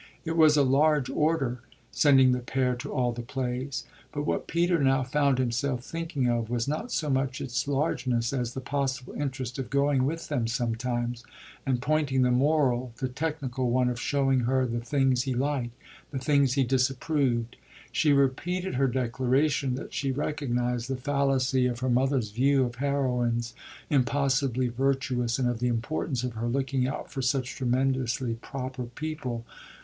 It 0.25 0.35
was 0.35 0.57
a 0.57 0.63
large 0.63 1.11
order, 1.11 1.59
sending 1.91 2.31
the 2.31 2.39
pair 2.39 2.73
to 2.75 2.91
all 2.91 3.11
the 3.11 3.21
plays; 3.21 3.85
but 4.11 4.23
what 4.25 4.47
Peter 4.47 4.83
now 4.83 5.03
found 5.03 5.37
himself 5.37 5.83
thinking 5.83 6.27
of 6.27 6.49
was 6.49 6.67
not 6.67 6.91
so 6.91 7.07
much 7.07 7.39
its 7.39 7.67
largeness 7.67 8.33
as 8.33 8.55
the 8.55 8.61
possible 8.61 9.13
interest 9.13 9.59
of 9.59 9.69
going 9.69 10.05
with 10.07 10.27
them 10.27 10.47
sometimes 10.47 11.23
and 11.67 11.83
pointing 11.83 12.23
the 12.23 12.31
moral 12.31 12.93
the 12.97 13.07
technical 13.09 13.69
one 13.69 13.89
of 13.89 14.01
showing 14.01 14.39
her 14.39 14.65
the 14.65 14.79
things 14.79 15.21
he 15.25 15.35
liked, 15.35 15.77
the 16.09 16.17
things 16.17 16.53
he 16.53 16.63
disapproved. 16.63 17.55
She 17.91 18.11
repeated 18.11 18.73
her 18.73 18.87
declaration 18.87 19.75
that 19.75 19.93
she 19.93 20.11
recognised 20.11 20.87
the 20.87 20.97
fallacy 20.97 21.67
of 21.67 21.81
her 21.81 21.89
mother's 21.91 22.31
view 22.31 22.63
of 22.65 22.77
heroines 22.77 23.53
impossibly 23.91 24.67
virtuous 24.67 25.37
and 25.37 25.47
of 25.47 25.59
the 25.59 25.67
importance 25.67 26.23
of 26.23 26.33
her 26.33 26.47
looking 26.47 26.87
out 26.87 27.11
for 27.11 27.21
such 27.21 27.53
tremendously 27.55 28.33
proper 28.41 28.85
people. 28.85 29.45